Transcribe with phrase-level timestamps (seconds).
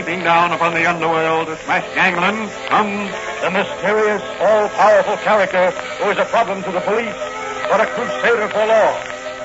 [0.00, 3.12] Sweeping down upon the underworld to smash gangland comes
[3.44, 7.20] the mysterious, all-powerful character who is a problem to the police,
[7.68, 8.96] but a crusader for law.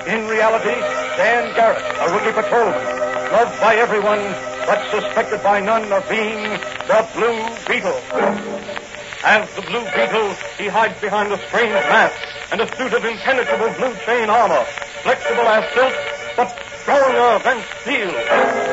[0.08, 0.80] In reality,
[1.20, 2.80] Dan Garrett, a rookie patrolman,
[3.36, 4.24] loved by everyone,
[4.64, 6.48] but suspected by none of being
[6.88, 7.36] the Blue
[7.68, 8.00] Beetle.
[9.28, 12.16] As the Blue Beetle, he hides behind a strange mask
[12.54, 14.64] and a suit of impenetrable blue chain armor,
[15.04, 15.94] flexible as silk,
[16.38, 16.48] but
[16.80, 18.65] stronger than steel.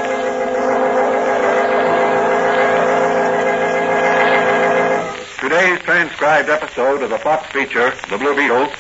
[5.53, 8.72] Today's transcribed episode of the Fox feature, The Blue Beetle,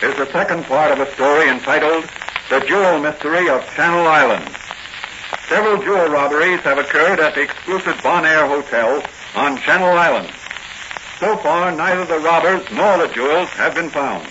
[0.00, 2.08] is the second part of a story entitled
[2.48, 4.48] The Jewel Mystery of Channel Island.
[5.48, 9.02] Several jewel robberies have occurred at the exclusive Bon Air Hotel
[9.34, 10.32] on Channel Island.
[11.18, 14.28] So far, neither the robbers nor the jewels have been found.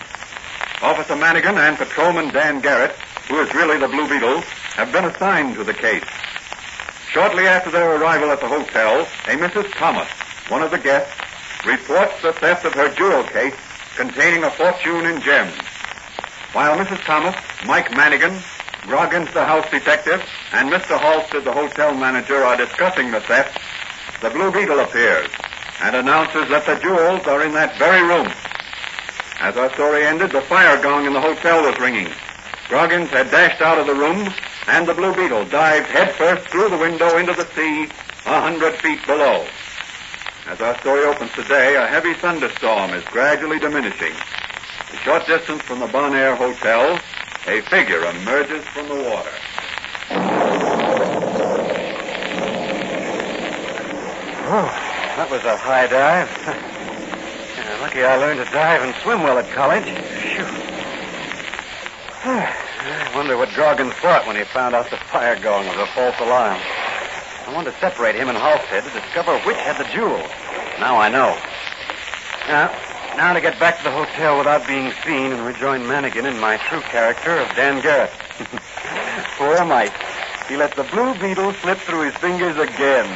[0.81, 2.95] Officer Mannigan and Patrolman Dan Garrett,
[3.27, 4.39] who is really the Blue Beetle,
[4.75, 6.07] have been assigned to the case.
[7.11, 9.69] Shortly after their arrival at the hotel, a Mrs.
[9.73, 10.07] Thomas,
[10.47, 11.13] one of the guests,
[11.65, 13.55] reports the theft of her jewel case
[13.95, 15.53] containing a fortune in gems.
[16.53, 17.03] While Mrs.
[17.03, 18.41] Thomas, Mike Mannigan,
[18.87, 20.97] Groggins the house detective, and Mr.
[20.97, 23.59] Halstead the hotel manager are discussing the theft,
[24.21, 25.29] the Blue Beetle appears
[25.81, 28.27] and announces that the jewels are in that very room.
[29.39, 32.09] As our story ended, the fire gong in the hotel was ringing.
[32.67, 34.33] Groggins had dashed out of the room,
[34.67, 37.89] and the Blue Beetle dived headfirst through the window into the sea,
[38.25, 39.45] a hundred feet below.
[40.49, 44.13] As our story opens today, a heavy thunderstorm is gradually diminishing.
[44.91, 46.99] A short distance from the Bon Air Hotel,
[47.45, 49.29] a figure emerges from the water.
[54.51, 54.65] Oh,
[55.17, 56.65] that was a high dive.
[57.59, 59.83] Yeah, lucky I learned to dive and swim well at college.
[59.83, 60.45] Phew.
[62.25, 66.15] I wonder what Grogan thought when he found out the fire going was a false
[66.19, 66.59] alarm.
[67.49, 70.21] I wanted to separate him and Halstead to discover which had the jewel.
[70.77, 71.35] Now I know.
[72.47, 72.69] Now,
[73.17, 76.57] now to get back to the hotel without being seen and rejoin Mannigan in my
[76.57, 78.11] true character of Dan Garrett.
[79.39, 79.93] Poor Mike.
[80.47, 83.09] He let the blue beetle slip through his fingers again.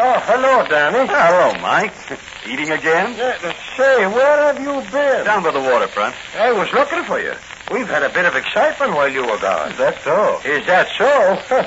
[0.00, 1.06] Oh, hello, Danny.
[1.06, 1.94] Hello, Mike.
[2.48, 3.12] Eating again?
[3.20, 5.24] Uh, say, where have you been?
[5.24, 6.14] Down by the waterfront.
[6.36, 7.34] I was looking for you.
[7.70, 9.72] We've had a bit of excitement while you were gone.
[9.72, 10.40] Is that so?
[10.44, 11.66] Is that so?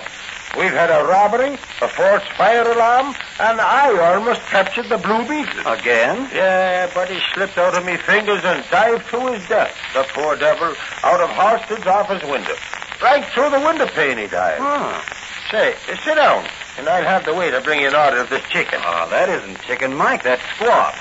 [0.60, 5.72] We've had a robbery, a false fire alarm, and I almost captured the Blue Beetle.
[5.72, 6.28] Again?
[6.34, 10.36] Yeah, but he slipped out of me fingers and dived to his death, the poor
[10.36, 12.56] devil, out of Halstead's office window.
[13.02, 14.62] Right through the window pane he dived.
[14.62, 15.04] Oh.
[15.52, 16.46] Say, sit down,
[16.82, 18.80] and I'll have the waiter bring you an order of this chicken.
[18.84, 20.24] Oh, that isn't chicken, Mike.
[20.24, 20.96] That's squab.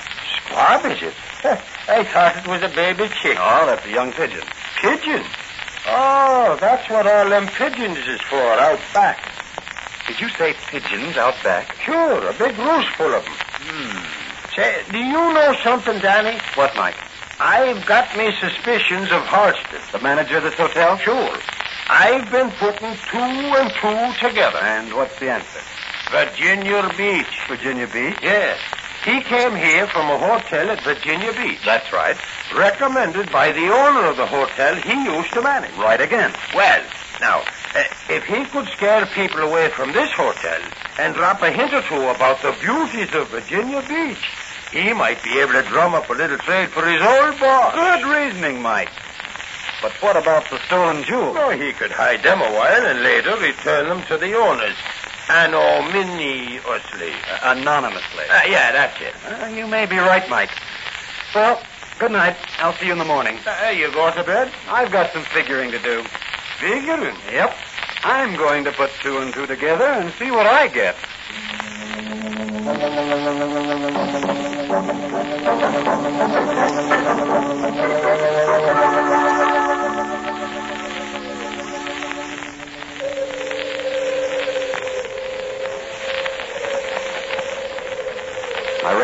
[0.45, 1.13] Squab, is it?
[1.89, 3.41] I thought it was a baby chicken.
[3.41, 4.43] Oh, that's a young pigeon.
[4.77, 5.25] Pigeon?
[5.87, 9.25] Oh, that's what all them pigeons is for, out back.
[10.05, 11.75] Did you say pigeons out back?
[11.81, 13.33] Sure, a big roost full of them.
[13.33, 14.55] Hmm.
[14.55, 16.39] Say, do you know something, Danny?
[16.53, 16.97] What, Mike?
[17.39, 19.81] I've got me suspicions of Halstead.
[19.91, 20.95] The manager of this hotel?
[20.97, 21.39] Sure.
[21.93, 24.59] I've been putting two and two together.
[24.59, 25.59] And what's the answer?
[26.09, 27.27] Virginia Beach.
[27.49, 28.15] Virginia Beach?
[28.23, 28.59] Yes.
[29.03, 31.59] He came here from a hotel at Virginia Beach.
[31.65, 32.15] That's right.
[32.55, 35.75] Recommended by the owner of the hotel he used to manage.
[35.75, 36.33] Right again.
[36.55, 36.81] Well,
[37.19, 37.41] now,
[37.75, 40.61] uh, if he could scare people away from this hotel
[40.97, 44.23] and drop a hint or two about the beauties of Virginia Beach,
[44.71, 47.75] he might be able to drum up a little trade for his old boss.
[47.75, 48.89] Good reasoning, Mike.
[49.81, 51.35] But what about the stolen jewels?
[51.39, 54.75] Oh, he could hide them a while and later return them to the owners.
[55.27, 56.59] Anonymously.
[56.61, 58.25] Uh, anonymously.
[58.29, 59.15] Uh, yeah, that's it.
[59.25, 60.51] Uh, you may be right, Mike.
[61.33, 61.61] Well,
[61.99, 62.35] good night.
[62.59, 63.39] I'll see you in the morning.
[63.45, 64.51] Uh, you go to bed?
[64.67, 66.03] I've got some figuring to do.
[66.59, 67.15] Figuring.
[67.31, 67.55] Yep.
[68.03, 70.95] I'm going to put two and two together and see what I get.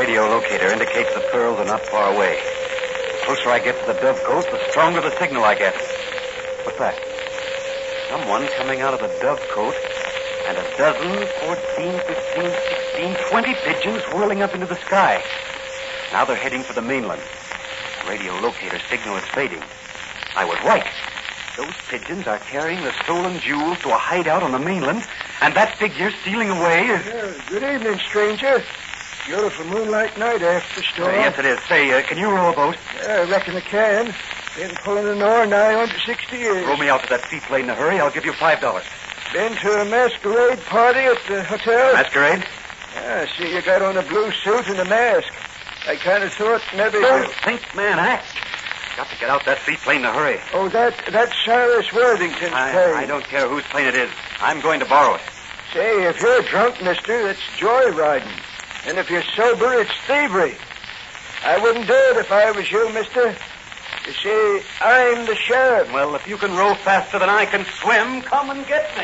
[0.07, 2.39] Radio locator indicates the pearls are not far away.
[2.39, 5.75] The closer I get to the dovecote, the stronger the signal I get.
[6.63, 6.95] What's that?
[8.09, 9.75] Someone coming out of the dovecote,
[10.47, 11.11] and a dozen,
[11.43, 15.21] fourteen, fifteen, sixteen, twenty pigeons whirling up into the sky.
[16.13, 17.21] Now they're heading for the mainland.
[18.01, 19.61] The radio locator signal is fading.
[20.37, 20.87] I was right.
[21.57, 25.03] Those pigeons are carrying the stolen jewels to a hideout on the mainland,
[25.41, 27.41] and that figure stealing away is.
[27.49, 28.63] good evening, stranger.
[29.27, 31.13] Beautiful moonlight night after Uh, storm.
[31.15, 31.59] yes, it is.
[31.67, 32.77] Say, uh, can you row a boat?
[33.07, 34.15] I reckon I can.
[34.55, 36.65] Been pulling an oar nigh on to 60 years.
[36.65, 37.99] Row me out to that seaplane in a hurry.
[37.99, 38.85] I'll give you five dollars.
[39.33, 41.93] Been to a masquerade party at the hotel?
[41.93, 42.45] Masquerade?
[42.95, 45.27] Yeah, I see you got on a blue suit and a mask.
[45.87, 46.99] I kind of thought maybe...
[47.01, 48.25] Don't think, man, act.
[48.95, 50.39] Got to get out that seaplane in a hurry.
[50.53, 52.95] Oh, that that's Cyrus Worthington's I, plane.
[52.95, 54.09] I don't care whose plane it is.
[54.39, 55.21] I'm going to borrow it.
[55.73, 58.31] Say, if you're drunk, mister, that's joyriding.
[58.85, 60.55] And if you're sober, it's thievery.
[61.43, 63.35] I wouldn't do it if I was you, mister.
[64.07, 65.91] You see, I'm the sheriff.
[65.91, 69.03] Well, if you can row faster than I can swim, come and get me.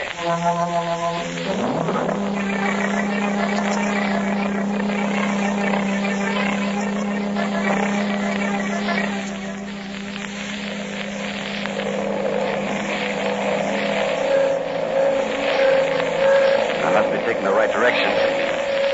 [16.82, 18.43] I must be taking the right direction.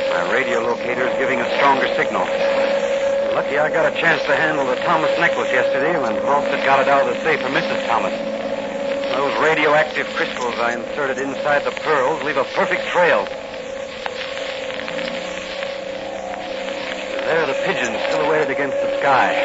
[0.09, 2.25] My radio locator is giving a stronger signal.
[3.38, 6.88] Lucky I got a chance to handle the Thomas necklace yesterday when Halstead got it
[6.89, 7.85] out of the safe for Mrs.
[7.85, 8.11] Thomas.
[9.13, 13.25] Those radioactive crystals I inserted inside the pearls leave a perfect trail.
[17.29, 19.38] There are the pigeons silhouetted against the sky.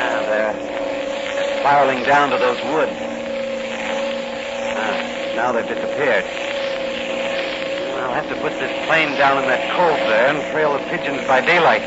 [0.00, 2.96] Ah, they're spiraling down to those woods.
[4.80, 6.41] Ah, now they've disappeared.
[8.12, 11.26] I'll have to put this plane down in that cove there and trail the pigeons
[11.26, 11.80] by daylight.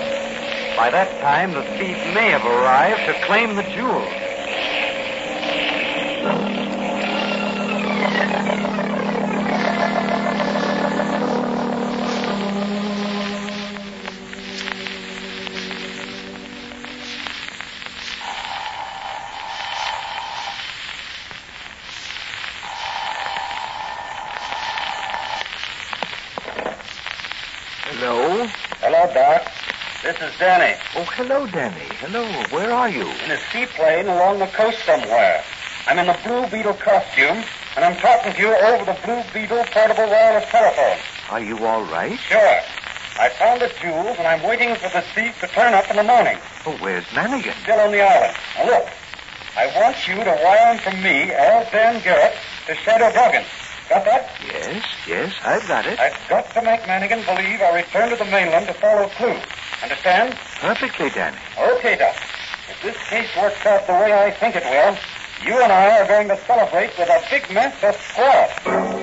[0.75, 4.24] By that time, the thief may have arrived to claim the jewels.
[29.15, 29.47] Doc.
[30.03, 30.77] This is Danny.
[30.97, 31.87] Oh, hello, Danny.
[32.03, 32.27] Hello.
[32.51, 33.07] Where are you?
[33.23, 35.41] In a seaplane along the coast somewhere.
[35.87, 37.39] I'm in the Blue Beetle costume,
[37.77, 40.99] and I'm talking to you over the Blue Beetle portable wireless telephone.
[41.31, 42.19] Are you all right?
[42.27, 42.59] Sure.
[43.17, 46.03] I found the jewels, and I'm waiting for the thief to turn up in the
[46.03, 46.37] morning.
[46.65, 47.53] Oh, where's Mannigan?
[47.63, 48.35] Still on the island.
[48.57, 48.89] Now, look.
[49.55, 51.63] I want you to wire from me, L.
[51.71, 52.35] Dan Garrett,
[52.67, 53.45] to Shadow Duggan.
[53.89, 54.31] Got that?
[54.41, 55.99] Yes, yes, I've got it.
[55.99, 59.37] I've got to make Mannigan believe I returned to the mainland to follow Clue.
[59.83, 60.35] Understand?
[60.59, 61.37] Perfectly, Danny.
[61.57, 62.15] Okay, Doc.
[62.69, 64.97] If this case works out the way I think it will,
[65.45, 68.94] you and I are going to celebrate with a big mess of squash.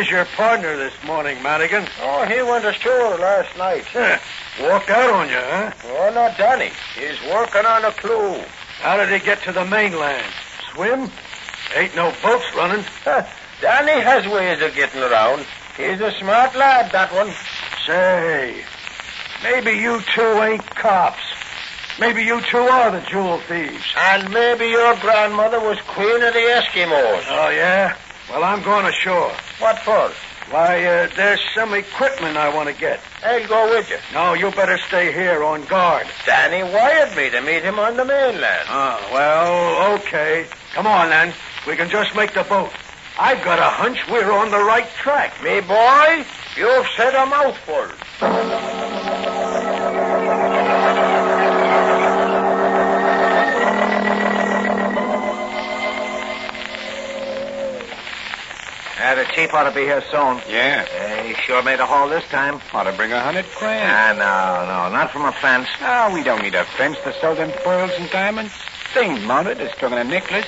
[0.00, 1.86] Where's your partner this morning, Mannigan?
[2.00, 3.84] Oh, he went ashore last night.
[3.92, 4.16] Huh.
[4.62, 5.72] Walked out on you, huh?
[5.84, 6.70] Oh, not Danny.
[6.96, 8.42] He's working on a clue.
[8.80, 10.24] How did he get to the mainland?
[10.72, 11.10] Swim?
[11.76, 12.82] Ain't no boats running.
[13.60, 15.44] Danny has ways of getting around.
[15.76, 17.30] He's a smart lad, that one.
[17.86, 18.64] Say,
[19.42, 21.20] maybe you two ain't cops.
[22.00, 23.94] Maybe you two are the jewel thieves.
[23.98, 27.24] And maybe your grandmother was queen of the Eskimos.
[27.28, 27.98] Oh, yeah?
[28.30, 29.32] Well, I'm going ashore.
[29.58, 30.12] What for?
[30.50, 33.00] Why, uh, there's some equipment I want to get.
[33.24, 33.98] I'll go with you.
[34.12, 36.06] No, you better stay here on guard.
[36.26, 38.68] Danny wired me to meet him on the mainland.
[38.68, 40.46] Oh, well, okay.
[40.74, 41.34] Come on, then.
[41.66, 42.70] We can just make the boat.
[43.18, 45.42] I've got a hunch we're on the right track.
[45.42, 46.24] Me boy,
[46.56, 48.89] you've said a mouthful.
[59.02, 60.40] Uh, the chief ought to be here soon.
[60.48, 60.84] Yeah.
[60.86, 62.60] Uh, he sure made a haul this time.
[62.74, 64.20] Ought to bring a hundred grand.
[64.20, 65.68] Ah, no, no, not from a fence.
[65.80, 68.52] No, we don't need a fence to sell them pearls and diamonds.
[68.94, 70.46] They ain't mounted as strong as a necklace.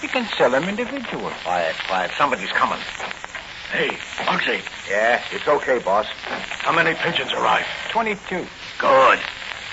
[0.00, 1.30] We can sell them individual.
[1.44, 2.10] Quiet, quiet.
[2.16, 2.78] Somebody's coming.
[3.70, 3.88] Hey,
[4.24, 6.06] Bugsy, Yeah, it's okay, boss.
[6.60, 7.66] how many pigeons arrived?
[7.90, 8.46] 22.
[8.78, 9.18] Good.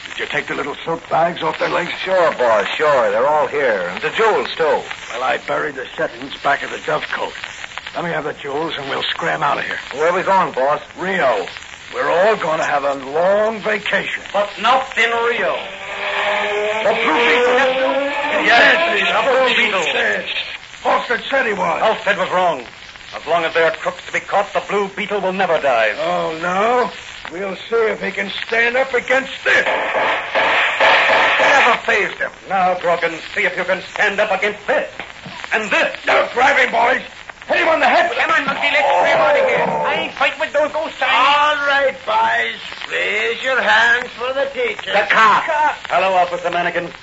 [0.10, 1.92] Did you take the little silk bags off their legs?
[2.04, 3.12] Sure, boss, sure.
[3.12, 3.90] They're all here.
[3.90, 4.64] And the jewels, too.
[5.12, 7.34] Well, I buried the settings back of the dovecote.
[7.96, 9.80] Let me have the jewels and we'll scram out of here.
[9.94, 10.82] Where are we going, boss?
[10.98, 11.48] Rio.
[11.94, 14.24] We're all going to have a long vacation.
[14.32, 15.58] But not in Rio.
[16.86, 17.98] The Blue Beetle.
[18.46, 19.82] Yes, the Blue Beetle.
[19.92, 20.26] Said.
[20.82, 21.82] Halstead said he was.
[21.82, 22.64] Halstead was wrong.
[23.16, 25.90] As long as there are crooks to be caught, the Blue Beetle will never die.
[25.98, 26.92] Oh, no?
[27.32, 29.66] We'll see if he can stand up against this.
[31.40, 32.32] Never fazed him.
[32.48, 34.92] Now, Grogan, see if you can stand up against this.
[35.52, 35.98] And this.
[36.06, 37.02] Now, grab him, boys.
[37.50, 38.14] Hit him on the head.
[38.14, 39.66] Come on, Monkey, let's clear out of here.
[39.66, 41.02] I ain't fight with those ghosts.
[41.02, 42.62] All right, boys.
[42.94, 44.94] Raise your hands for the teacher.
[44.94, 45.42] The car.
[45.90, 46.94] Hello, Officer Mannigan.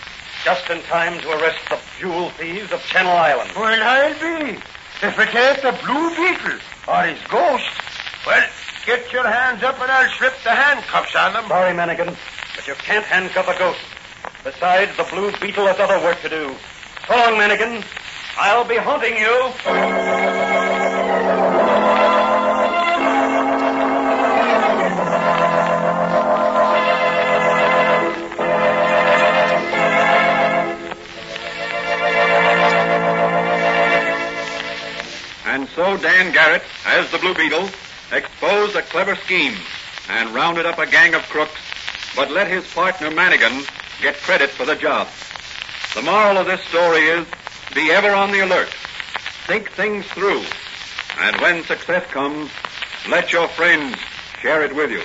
[0.45, 3.51] Just in time to arrest the jewel thieves of Channel Island.
[3.57, 4.55] Well, I'll be.
[5.03, 7.67] If it ain't the Blue Beetle or his ghost,
[8.25, 8.47] well,
[8.87, 11.49] get your hands up and I'll slip the handcuffs on them.
[11.49, 12.15] Sorry, Mannigan,
[12.55, 13.81] but you can't handcuff a ghost.
[14.45, 16.55] Besides, the Blue Beetle has other work to do.
[17.09, 17.83] So long, Mannigan.
[18.39, 19.53] I'll be haunting you.
[35.47, 37.71] And so Dan Garrett, as the Blue Beetle,
[38.13, 39.55] exposed a clever scheme
[40.11, 41.59] and rounded up a gang of crooks,
[42.15, 43.65] but let his partner Mannigan
[44.03, 45.09] get credit for the job.
[45.95, 47.27] The moral of this story is
[47.75, 48.69] be ever on the alert.
[49.47, 50.45] Think things through.
[51.19, 52.51] And when success comes,
[53.09, 53.97] let your friends
[54.41, 55.03] share it with you.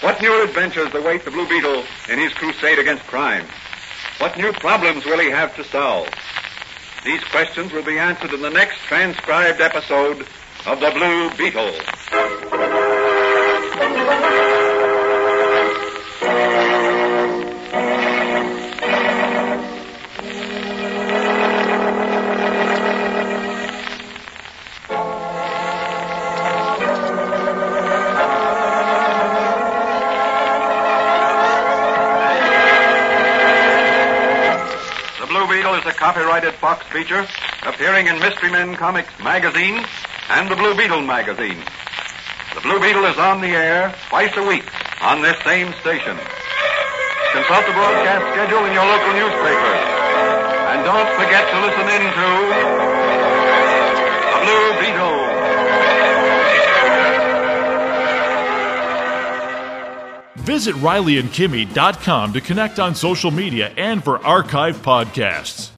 [0.00, 3.46] What new adventures await the Blue Beetle in his crusade against crime?
[4.18, 6.08] What new problems will he have to solve?
[7.04, 10.26] These questions will be answered in the next transcribed episode
[10.66, 11.74] of The Blue Beetle.
[36.08, 37.28] Copyrighted Fox feature
[37.66, 39.84] appearing in Mystery Men Comics magazine
[40.30, 41.58] and the Blue Beetle magazine.
[42.54, 44.64] The Blue Beetle is on the air twice a week
[45.02, 46.16] on this same station.
[47.36, 49.74] Consult the broadcast schedule in your local newspaper.
[50.72, 52.28] And don't forget to listen in to
[54.32, 55.28] The Blue Beetle.
[60.46, 65.77] Visit RileyandKimmy.com to connect on social media and for archive podcasts.